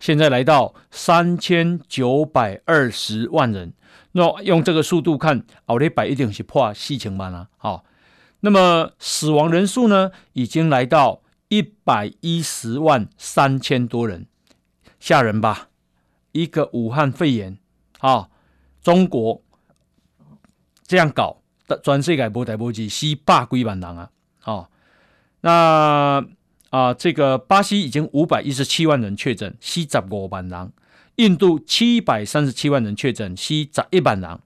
[0.00, 3.74] 现在来到三千九百二十万人。
[4.12, 7.48] 那用这个速度看，奥利百一定是破四千万了。
[7.58, 7.84] 好，
[8.44, 14.26] 那么死亡人数呢，已经来到一百一十万三千多人，
[15.00, 15.70] 吓人吧？
[16.32, 17.56] 一个武汉肺炎，
[18.00, 18.28] 啊。
[18.82, 19.42] 中国
[20.86, 21.40] 这样搞，
[21.82, 24.10] 全世界无台无志，死百几万人啊！
[24.44, 24.68] 哦，
[25.40, 26.22] 那
[26.68, 30.68] 啊、这个巴西已经五百一十七万人确诊，死十五万人；
[31.16, 34.38] 印度七百三十七万人确诊，死十一万人；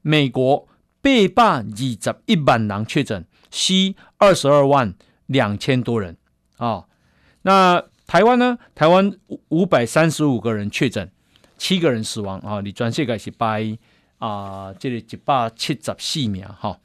[0.00, 0.66] 美国
[1.02, 3.72] 八百二十一万人确诊，死
[4.18, 4.92] 二十二万
[5.26, 6.16] 两千多人
[6.56, 6.84] 啊、
[7.42, 8.58] 那台湾呢？
[8.74, 9.16] 台湾
[9.48, 11.08] 五百三十五个人确诊。
[11.56, 12.60] 七个人死亡啊！
[12.60, 13.64] 你全世界是败
[14.18, 16.76] 啊，这里一百七十四名哈。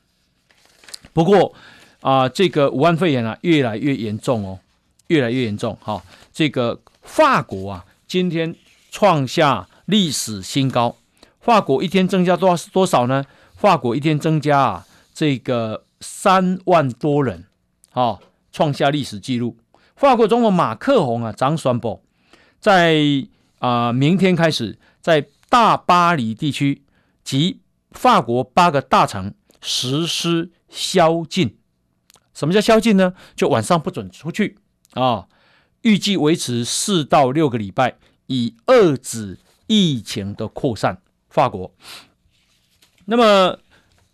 [1.11, 1.53] 不过
[2.01, 4.59] 啊、这个武汉肺炎啊，越来越严重哦，
[5.07, 5.77] 越来越严重。
[5.81, 6.01] 哈、
[6.31, 8.55] 这个法国啊，今天
[8.91, 10.95] 创下历史新高。
[11.41, 13.25] 法国一天增加多少多少呢？
[13.55, 17.45] 法国一天增加啊，这个三万多人，
[17.91, 18.19] 啊、
[18.51, 19.57] 创下历史纪录。
[19.95, 22.03] 法国总统马克龙啊，将宣布
[22.59, 22.97] 在
[23.59, 26.83] 啊、明天开始，在大巴黎地区
[27.23, 27.59] 及
[27.91, 31.57] 法国八个大城实施宵禁。
[32.33, 33.13] 什么叫宵禁呢？
[33.35, 34.57] 就晚上不准出去
[34.93, 35.27] 啊！
[35.81, 37.97] 预计维持四到六个礼拜，
[38.27, 39.37] 以遏止
[39.67, 41.01] 疫情的扩散。
[41.29, 41.73] 法国。
[43.05, 43.59] 那么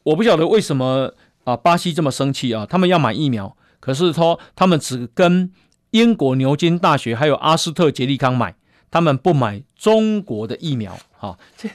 [0.04, 1.14] 我不晓得为什么
[1.46, 2.66] 啊，巴西这么生气啊？
[2.70, 5.50] 他们要买疫苗，可是说他们只跟
[5.92, 8.54] 英国牛津大学还有阿斯特捷利康买，
[8.92, 11.00] 他们不买中国的疫苗。
[11.18, 11.70] 哈，这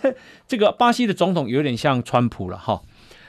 [0.47, 2.83] 这个巴西的总统有点像川普了哈。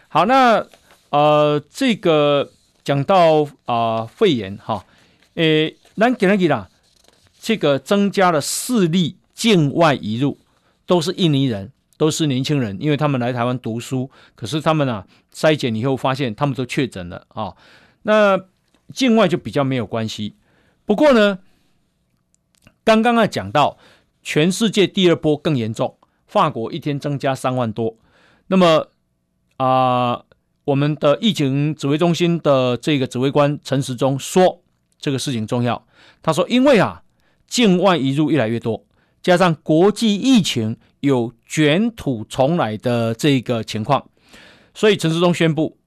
[0.10, 0.68] 好，那
[1.12, 2.52] 呃，这个。
[2.84, 4.84] 讲到啊、肺炎哈，
[5.36, 6.68] 诶，咱给他给啦，
[7.40, 10.40] 这个增加了四例境外移入，
[10.88, 11.72] 都是印尼人，
[12.02, 17.54] 都是年轻人，因为他们来台湾读书，可是他们啊筛检以后发现他们都确诊了啊，
[18.02, 18.40] 那
[18.92, 20.34] 境外就比较没有关系。
[20.84, 21.38] 不过呢，
[22.84, 23.78] 刚刚啊讲到
[24.24, 25.96] 全世界第二波更严重，
[26.26, 27.96] 法国一天增加三万多，
[28.48, 28.88] 那么
[29.58, 30.24] 啊。
[30.66, 34.62] 我们的疫情指挥中心的这个指挥官陈时中说，
[35.00, 35.86] 这个事情重要。
[36.22, 37.02] 他说，因为啊，
[37.48, 38.86] 境外移入越来越多，
[39.24, 44.10] 加上国际疫情有卷土重来的这个情况，
[44.74, 45.78] 所以陈世忠宣布，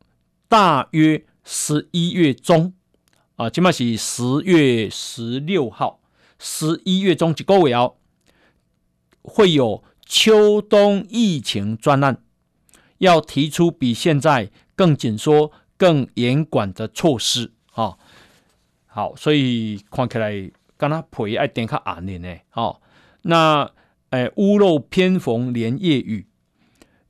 [0.48, 2.74] 大约十一月中
[3.36, 6.00] 啊，起码是十月十六号，
[6.38, 7.96] 十一月中几个月哦，
[9.22, 12.22] 会有秋冬疫情专案，
[12.98, 14.50] 要提出比现在。
[14.76, 17.96] 更紧缩、更严管的措施啊，
[18.86, 22.82] 好，所以看起来跟他陪爱点卡阿年呢，好，
[23.22, 23.70] 那
[24.14, 26.26] 哎屋漏偏逢连夜雨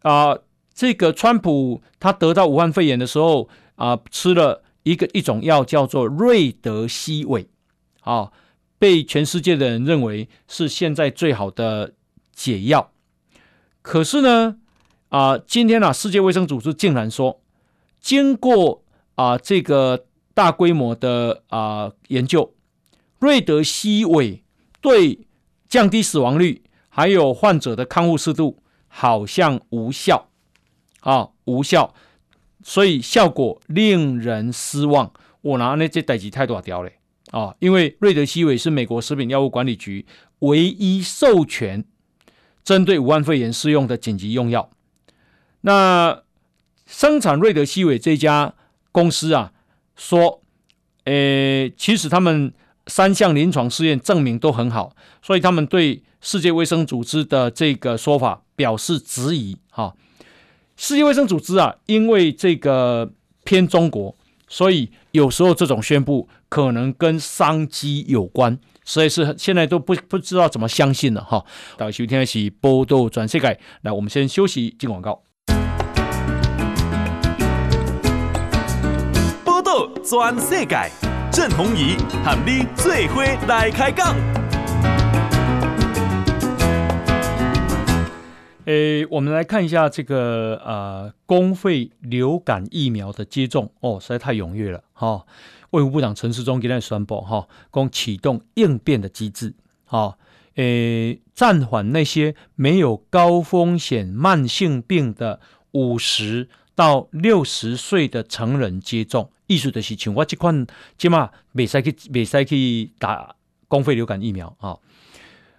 [0.00, 0.38] 啊，
[0.72, 7.48] 这个川普他得到武汉肺炎的时候啊，吃了一个一种药叫做瑞德西韦
[8.00, 8.32] 啊，
[8.78, 11.92] 被全世界的人认为是现在最好的
[12.32, 12.90] 解药，
[13.82, 14.57] 可是呢
[15.11, 17.40] 啊，今天啊，世界卫生组织竟然说。
[18.00, 18.84] 经过
[19.14, 22.52] 啊、这个大规模的啊、研究，
[23.18, 24.44] 瑞德西韦
[24.82, 25.26] 对
[25.70, 26.63] 降低死亡率
[26.97, 30.28] 还有患者的康复速度好像无效
[31.01, 31.92] 啊无效，
[32.62, 35.12] 所以效果令人失望。
[35.40, 36.90] 我拿那这代志太大条了
[37.32, 40.07] 啊，因为瑞德西韦是美国食品药物管理局
[40.38, 41.84] 唯一授权
[42.62, 44.70] 针对武汉肺炎适用的紧急用药。
[45.62, 46.22] 那
[46.86, 48.55] 生产瑞德西韦这家
[48.92, 49.53] 公司啊，
[49.97, 50.40] 说，
[51.03, 52.55] 呃，其实他们
[52.86, 59.59] 三项临床试验证明都很好，所以他们对世界卫生组织的这个说法表示质疑。
[59.70, 59.95] 哈，
[60.75, 63.12] 世界卫生组织啊，因为这个
[63.45, 64.16] 偏中国，
[64.49, 71.22] 所以有时候这种宣布可能跟商机有关，所以是现在都不不知道怎么相信了。
[71.22, 71.45] 哈，
[71.77, 75.22] 大家收听的是报道全世界，来，我们先休息进广告。
[79.45, 80.91] 波道转世界，
[81.31, 84.16] 郑弘仪喊你最伙来开讲。
[88.64, 95.26] 诶，我们来看一下这个呃，公费流感疫苗的接种哦，实在太踊跃了哈、
[95.70, 99.54] 卫福部长陈时中今天宣布哈，共、启动应变的机制，
[99.84, 100.16] 哈、
[100.54, 105.40] 诶，暂缓那些没有高风险慢性病的
[105.72, 109.30] 五十到六十岁的成人接种。
[109.46, 113.36] 意思就是，像我这款，起码未使去，未使去打
[113.68, 114.78] 公费流感疫苗啊。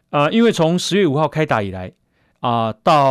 [0.09, 1.91] 啊，因为从十月五号开打以来
[2.45, 3.09] 啊，到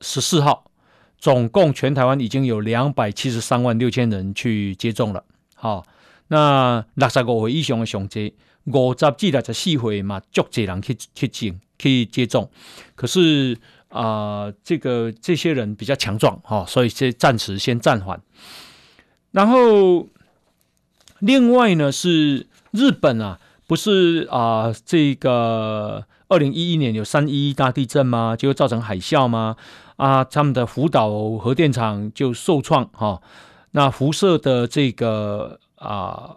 [0.00, 0.70] 十四号，
[1.18, 5.24] 总共全台湾已经有两百七十三万六千人去接种了。
[5.56, 5.84] 好，
[6.28, 12.48] 那六十五岁以上的上剂，五十至六十四岁嘛，足济人去去进去接种。
[12.94, 13.58] 可是
[13.88, 18.22] 啊，这个这些人比较强壮哈，所以先暂时先暂缓。
[19.32, 20.06] 然后，
[21.18, 28.34] 另外呢是日本啊，不是啊、这个二零一一年有三一一大地震吗？
[28.36, 29.56] 就会造成海啸吗？
[29.96, 31.08] 啊，他们的福岛
[31.38, 33.22] 核电厂就受创哈、
[33.70, 36.36] 那辐射的这个啊，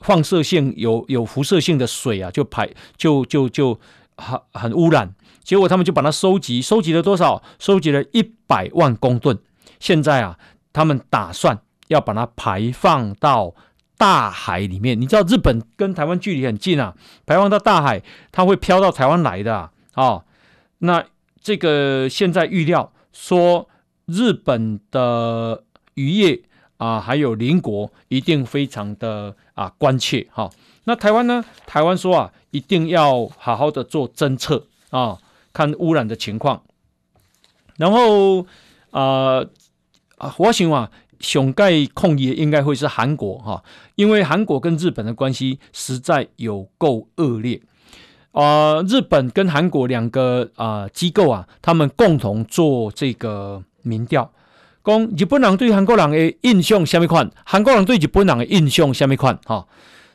[0.00, 3.78] 放射性有有辐射性的水啊，就排就就就
[4.16, 5.14] 很很污染，
[5.44, 7.42] 结果他们就把它收集，收集了多少？
[7.58, 9.38] 收集了一百万公吨，
[9.78, 10.38] 现在啊。
[10.70, 11.58] 他们打算
[11.88, 13.52] 要把它排放到
[13.98, 14.98] 大海里面。
[14.98, 16.94] 你知道日本跟台湾距离很近啊，
[17.26, 20.24] 排放到大海，它会飘到台湾来的啊。
[20.78, 21.04] 那
[21.42, 23.68] 这个现在预料说，
[24.06, 26.42] 日本的渔业
[26.76, 30.48] 啊，还有邻国一定非常的啊关切哈、
[30.84, 31.44] 那台湾呢？
[31.66, 35.18] 台湾说啊，一定要好好的做侦测啊，
[35.52, 36.62] 看污染的情况。
[37.76, 38.46] 然后
[38.90, 39.42] 啊
[40.18, 40.90] 啊，我想啊，
[41.20, 43.62] 上盖控也应该会是韩国哈、
[43.96, 47.60] 因为韩国跟日本的关系实在有够恶劣
[48.32, 48.80] 啊。
[48.82, 54.30] 日本跟韩国两个啊机构啊，他们共同做这个民调。
[54.84, 57.30] 讲日本人对韩国人的印象什么款？
[57.44, 59.38] 韩国人对日本人的印象什么款？
[59.44, 59.66] 哈，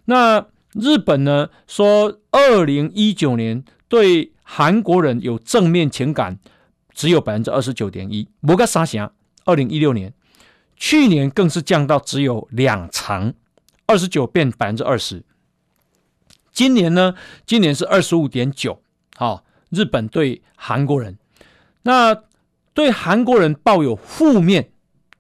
[0.06, 6.40] 那日本呢说，二零一九年对韩国人有正面情感
[6.94, 9.12] 只有百分之二十九点一，不过三成。
[9.46, 10.14] 二零一六年，
[10.86, 13.34] 去年更是降到只有两成，
[13.86, 15.24] 二十九变百分之二十。
[16.52, 17.16] 今年呢？
[17.46, 18.82] 今年是二十五点九。
[19.16, 21.18] 好，日本对韩国人
[21.84, 22.24] 那。
[22.74, 24.72] 对韩国人抱有负面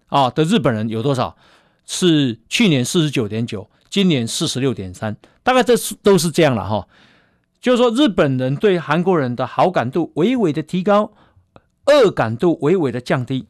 [0.07, 1.37] 啊的日本人有多少？
[1.85, 6.87] 是去年四十九点九，今年四十六点三，大概这是都是这样了哈。
[7.61, 11.13] 就是说，日本人对韩国人的好感度微微的提高，
[11.85, 13.47] 恶感度微微的降低。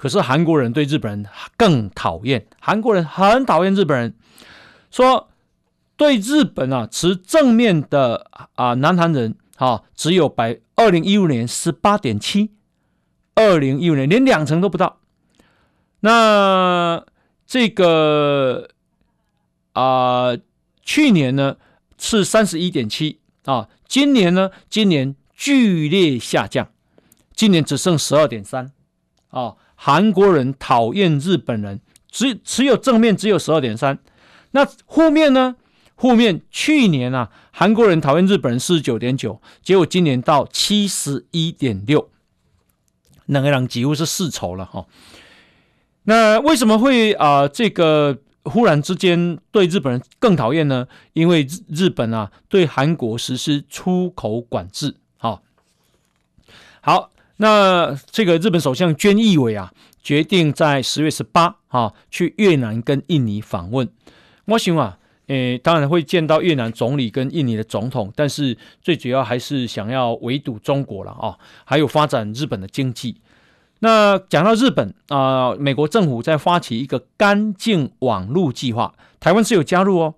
[0.00, 1.26] 可是韩国人对日本人
[1.58, 4.14] 更讨厌，韩国人很讨厌日本人，
[4.90, 5.28] 说
[5.94, 12.52] 对日本啊持正面的啊南韩人啊只有百二零一五年十八点七。
[13.34, 15.00] 二零一五年连两成都不到，
[16.00, 17.04] 那
[17.46, 18.68] 这个
[19.74, 20.36] 啊、
[20.82, 21.56] 去年呢
[21.98, 26.70] 是三十一点七啊，今年呢，今年剧烈下降，
[27.34, 28.72] 今年只剩十二点三
[29.28, 29.56] 啊。
[29.82, 33.98] 韩国人讨厌日本人，只只有正面只有十二点三，
[34.50, 35.56] 那负面呢？
[35.96, 42.10] 负面去年啊，韩国人讨厌日本人四十九点九，结果今年到七十一点六。
[43.24, 44.84] 两个人几乎是世仇了哈，
[46.02, 50.86] 那为什么会啊、这个忽然之间对日本人更讨厌呢？
[51.14, 54.96] 因为日日本啊对韩国实施出口管制。
[55.16, 55.42] 好，
[56.82, 57.09] 好，
[57.40, 59.72] 那这个日本首相菅义伟啊
[60.02, 63.88] 决定在十月十八号去越南跟印尼访问。
[64.44, 64.98] 我想啊。
[65.26, 73.20] 诶，当然会见到越南总理跟印尼的总统，但是最主要还是想要围堵中国了啊，还有发展日本的经济。
[73.78, 80.16] 那讲到日本啊，美国政府在发起一个干净网络计划，台湾是有加入哦。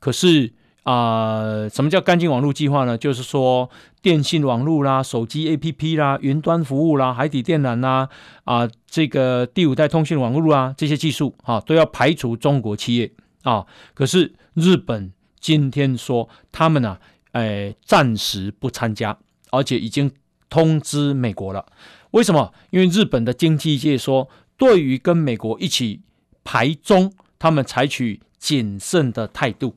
[0.00, 0.52] 可是
[0.88, 2.96] 啊，什么叫干净网络计划呢？
[2.96, 3.68] 就是说
[4.00, 8.08] 电信网络啦、手机 APP 啦、云端服务啦、海底电缆啦
[8.44, 13.12] 啊，这个第五代通讯网络啊，这些技术啊，都要排除中国企业
[13.42, 13.66] 啊。
[13.92, 16.96] 可是日本今天说他们呢、
[17.32, 19.18] 啊，诶，暂时不参加，
[19.50, 20.10] 而且已经
[20.48, 21.66] 通知美国了。
[22.12, 22.54] 为什么？
[22.70, 24.26] 因为日本的经济界说，
[24.56, 26.00] 对于跟美国一起
[26.44, 29.74] 排中，他们采取谨慎的态度。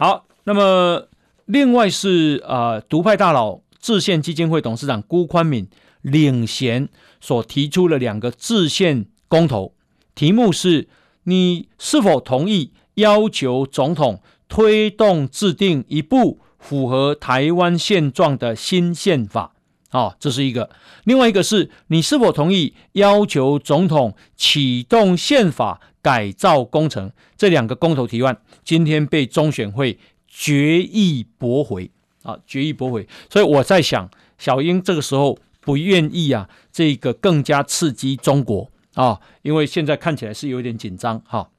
[0.00, 1.08] 好，那么
[1.44, 5.68] 另外是呃，独派大佬制宪基金会董事长辜宽敏
[6.00, 6.88] 领衔
[7.20, 9.74] 所提出的两个制宪公投，
[10.14, 10.88] 题目是：
[11.24, 12.72] 你是否同意？
[12.94, 19.52] 要求总统推动制定一部符合台湾现状的新宪法，
[19.90, 20.70] 啊，这是一个；
[21.04, 27.10] 另外一个是你是否同意要求总统启动宪法改造工程？
[27.36, 31.90] 这两个公投提案今天被中选会决议驳回，
[32.22, 33.06] 啊，决议驳回。
[33.28, 41.50] 所以我在想，小英这个时候不愿意啊，这个更加刺激中国啊，因为现在看起来是有点紧张，哈。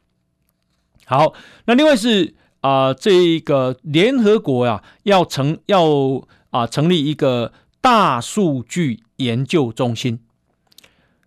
[1.05, 1.33] 好，
[1.65, 10.19] 那另外是啊、呃，这个联合国呀、啊，要成要啊、成立一个大数据研究中心，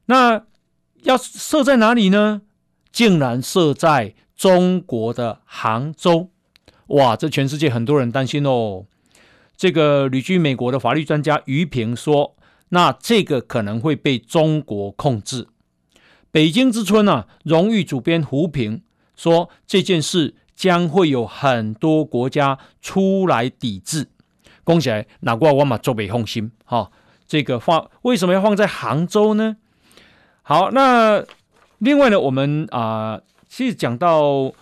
[0.06, 0.44] 那
[1.02, 2.42] 要设在哪里呢？
[2.95, 6.30] 竟然设在中国的杭州，
[6.86, 8.84] 哇，这全世界很多人担心哦。
[9.57, 12.36] 这个旅居美国的法律专家于平说，
[12.68, 15.49] 那这个可能会被中国控制。
[16.30, 18.82] 北京之春啊，荣誉主编胡平。
[19.16, 24.07] 说这件事将会有很多国家出来抵制，
[24.62, 26.92] 恭喜来，哪怪我嘛做北放心哈。
[27.26, 29.57] 这个放为什么要放在杭州呢？
[30.42, 31.24] 好，那
[31.85, 34.53] 另外呢，我们啊、其实讲到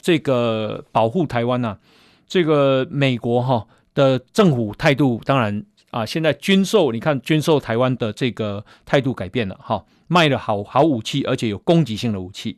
[0.00, 1.78] 这个保护台湾呐、啊，
[2.26, 9.84] 这个美国哈的政府态度，当然啊，现在军售，你看军售台湾的这个态度改变了哈。
[10.10, 12.56] 卖了好好武器，而且有攻击性的武器。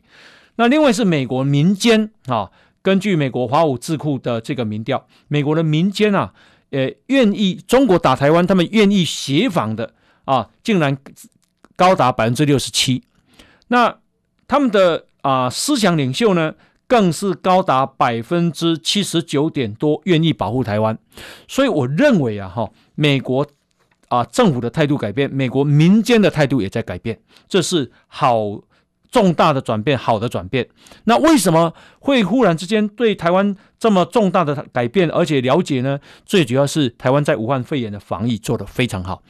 [0.54, 2.48] 那另外是美国民间啊，
[2.80, 6.32] 根据美国华武智库的这个民调，美国的民间啊，
[6.70, 9.94] 呃，愿意中国打台湾，他们愿意协防的
[10.26, 10.96] 啊，竟然
[11.74, 13.02] 高达百分之六十七。
[13.66, 13.98] 那
[14.50, 16.52] 他们的啊思想领袖呢，
[16.88, 20.98] 更是高达百分之七十九点多愿意保护台湾。
[21.46, 23.46] 所以我认为啊，哈，美国
[24.08, 28.60] 啊政府的态度改变，美国民间的态度也在改变，这是好。
[29.12, 30.68] 重大的转变，好的转变。
[31.02, 35.98] 那为什么会忽然之间对台湾这么重大的改变，而且了解呢？
[36.24, 39.20] 最主要是台湾在武汉肺炎的防疫做得非常好，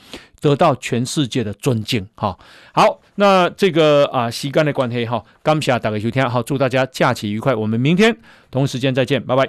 [0.40, 2.06] 得到全世界的尊敬。
[2.14, 2.36] 哈，
[2.72, 7.54] 好，那这个啊，时间的关系哈，感谢大家收听，好，祝大家假期愉快。
[7.54, 8.16] 我们明天
[8.50, 9.48] 同时间再见，拜拜。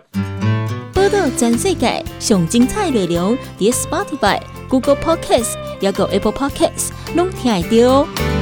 [0.93, 4.39] 报道全世界上精彩内容，点 Spotify、
[4.69, 8.40] Google Podcasts，还有 Apple Podcasts，拢听得到。